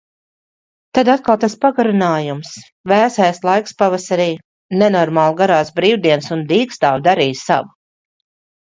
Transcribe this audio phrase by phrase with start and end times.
[0.97, 2.55] Tad atkal tas pagarinājums.
[2.93, 4.27] Vēsais laiks pavasarī.
[4.81, 7.77] Nenormāli garās brīvdienas un dīkstāve darīja savu.